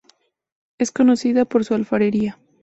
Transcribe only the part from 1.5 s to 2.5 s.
su alfarería.